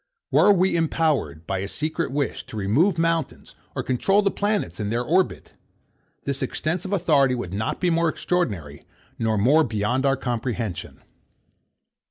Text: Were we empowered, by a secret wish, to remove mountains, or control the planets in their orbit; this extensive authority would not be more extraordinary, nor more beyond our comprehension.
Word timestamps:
Were 0.31 0.51
we 0.51 0.75
empowered, 0.75 1.45
by 1.45 1.59
a 1.59 1.67
secret 1.67 2.11
wish, 2.11 2.43
to 2.47 2.57
remove 2.57 2.97
mountains, 2.97 3.53
or 3.75 3.83
control 3.83 4.23
the 4.23 4.31
planets 4.31 4.79
in 4.79 4.89
their 4.89 5.03
orbit; 5.03 5.53
this 6.23 6.41
extensive 6.41 6.91
authority 6.91 7.35
would 7.35 7.53
not 7.53 7.79
be 7.79 7.91
more 7.91 8.09
extraordinary, 8.09 8.83
nor 9.19 9.37
more 9.37 9.63
beyond 9.63 10.07
our 10.07 10.17
comprehension. 10.17 11.01